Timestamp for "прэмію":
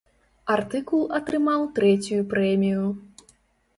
2.35-2.87